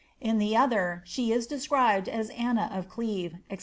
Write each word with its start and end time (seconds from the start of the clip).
In 0.19 0.39
the 0.39 0.57
other, 0.57 1.03
she 1.05 1.31
is 1.31 1.45
described 1.45 2.09
as 2.09 2.31
Anna 2.31 2.71
of 2.73 2.89
Cleve, 2.89 3.35
&c. 3.51 3.57